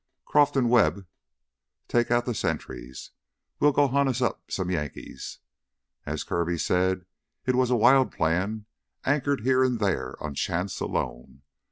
[0.25, 1.03] "Croff and Webb'll
[1.87, 3.11] take out the sentries.
[3.59, 5.37] We'll go hunt us up some Yankees."
[6.07, 7.05] As Kirby said,
[7.45, 8.65] it was a wild plan
[9.05, 11.43] anchored here and there on chance alone.